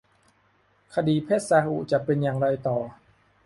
[0.93, 2.77] คดีเพชรซาอุจะเป็นอย่างไรต่อ